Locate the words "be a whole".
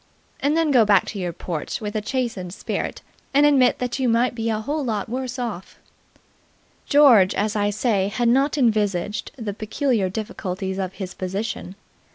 4.33-4.83